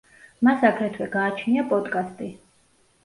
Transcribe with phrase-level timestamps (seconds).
[0.47, 2.31] მას აგრეთვე გააჩნია პოდკასტი.